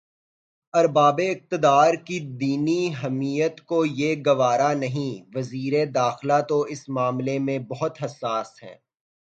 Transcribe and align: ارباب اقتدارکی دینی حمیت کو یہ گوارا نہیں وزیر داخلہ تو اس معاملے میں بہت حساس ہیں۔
ارباب 0.73 1.19
اقتدارکی 1.23 2.19
دینی 2.39 2.81
حمیت 3.03 3.61
کو 3.61 3.85
یہ 3.85 4.15
گوارا 4.25 4.73
نہیں 4.73 5.13
وزیر 5.35 5.73
داخلہ 5.85 6.39
تو 6.49 6.61
اس 6.63 6.89
معاملے 6.89 7.39
میں 7.39 7.59
بہت 7.69 8.03
حساس 8.03 8.63
ہیں۔ 8.63 8.75